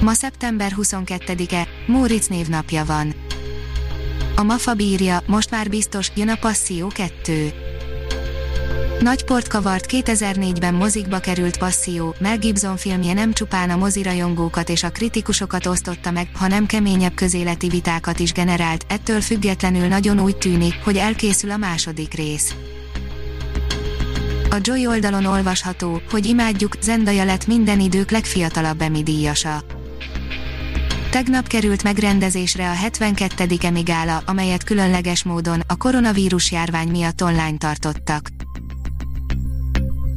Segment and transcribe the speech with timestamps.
[0.00, 3.14] Ma szeptember 22-e, Móricz névnapja van.
[4.36, 7.52] A MAFA bírja, most már biztos, jön a Passzió 2.
[9.00, 14.82] Nagy port kavart 2004-ben mozikba került Passzió, Mel Gibson filmje nem csupán a mozirajongókat és
[14.82, 20.74] a kritikusokat osztotta meg, hanem keményebb közéleti vitákat is generált, ettől függetlenül nagyon úgy tűnik,
[20.84, 22.54] hogy elkészül a második rész.
[24.50, 29.73] A Joy oldalon olvasható, hogy imádjuk, Zendaya lett minden idők legfiatalabb Emmy díjasa.
[31.14, 33.46] Tegnap került megrendezésre a 72.
[33.62, 38.28] Emmy Gála, amelyet különleges módon a koronavírus járvány miatt online tartottak.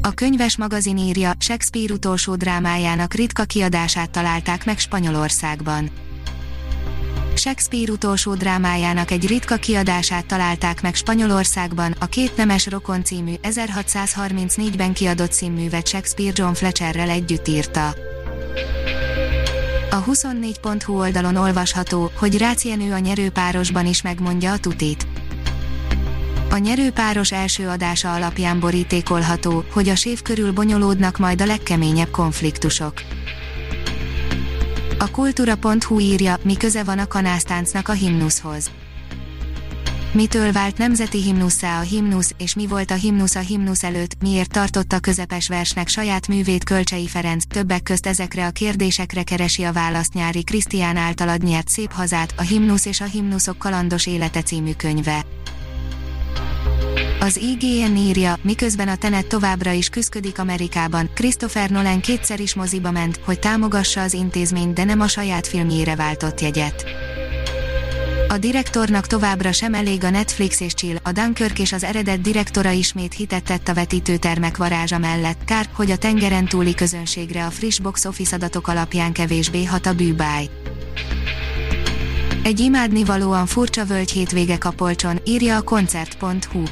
[0.00, 5.90] A könyves magazin írja, Shakespeare utolsó drámájának ritka kiadását találták meg Spanyolországban.
[7.34, 14.92] Shakespeare utolsó drámájának egy ritka kiadását találták meg Spanyolországban, a Két Nemes Rokon című 1634-ben
[14.92, 17.94] kiadott színművet Shakespeare John Fletcherrel együtt írta.
[19.92, 25.06] A 24.hu oldalon olvasható, hogy Rácienő a nyerőpárosban is megmondja a tutit.
[26.50, 32.92] A nyerőpáros első adása alapján borítékolható, hogy a sév körül bonyolódnak majd a legkeményebb konfliktusok.
[34.98, 38.70] A kultúra.hu írja, mi köze van a kanásztáncnak a himnuszhoz.
[40.12, 44.50] Mitől vált nemzeti himnuszá a himnusz, és mi volt a himnusz a himnusz előtt, miért
[44.50, 50.12] tartotta közepes versnek saját művét Kölcsei Ferenc, többek közt ezekre a kérdésekre keresi a választ
[50.12, 55.24] nyári Krisztián általad nyert szép hazát, a himnusz és a himnuszok kalandos élete című könyve.
[57.20, 62.90] Az IGN írja, miközben a Tenet továbbra is küzdik Amerikában, Christopher Nolan kétszer is moziba
[62.90, 66.84] ment, hogy támogassa az intézményt, de nem a saját filmjére váltott jegyet.
[68.30, 72.70] A direktornak továbbra sem elég a Netflix és Chill, a Dunkirk és az eredet direktora
[72.70, 77.78] ismét hitet tett a vetítőtermek varázsa mellett, kár, hogy a tengeren túli közönségre a friss
[77.78, 80.48] box office adatok alapján kevésbé hat a bűbáj.
[82.42, 86.62] Egy imádnivalóan furcsa völgy hétvége Kapolcson, írja a koncert.hu.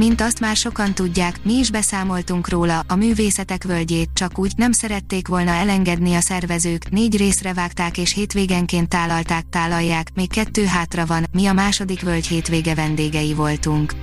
[0.00, 4.72] Mint azt már sokan tudják, mi is beszámoltunk róla, a művészetek völgyét, csak úgy nem
[4.72, 11.06] szerették volna elengedni a szervezők, négy részre vágták és hétvégenként tálalták, tálalják, még kettő hátra
[11.06, 13.94] van, mi a második völgy hétvége vendégei voltunk.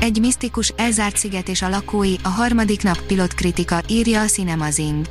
[0.00, 5.06] Egy misztikus, elzárt sziget és a lakói, a harmadik nap pilotkritika, írja a Cinemazing.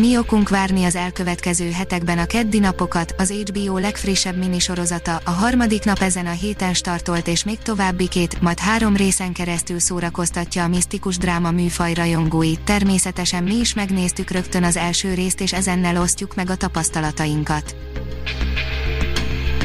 [0.00, 5.84] Mi okunk várni az elkövetkező hetekben a keddi napokat, az HBO legfrissebb minisorozata, a harmadik
[5.84, 10.68] nap ezen a héten startolt és még további két, majd három részen keresztül szórakoztatja a
[10.68, 12.60] misztikus dráma műfaj rajongóit.
[12.60, 17.76] Természetesen mi is megnéztük rögtön az első részt és ezennel osztjuk meg a tapasztalatainkat.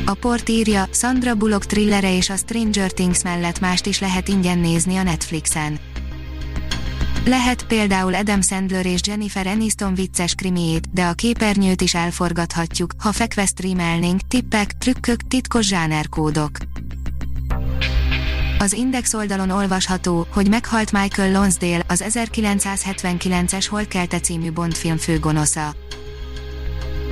[0.05, 4.57] A port írja, Sandra Bullock thrillere és a Stranger Things mellett mást is lehet ingyen
[4.57, 5.79] nézni a Netflixen.
[7.25, 13.11] Lehet például Adam Sandler és Jennifer Aniston vicces krimiét, de a képernyőt is elforgathatjuk, ha
[13.11, 16.57] fekve streamelnénk, tippek, trükkök, titkos zsánerkódok.
[18.59, 25.75] Az Index oldalon olvasható, hogy meghalt Michael Lonsdale, az 1979-es Holdkelte című Bond film főgonosza.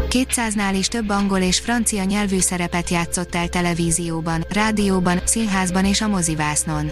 [0.09, 6.07] 200-nál is több angol és francia nyelvű szerepet játszott el televízióban, rádióban, színházban és a
[6.07, 6.91] mozivásznon.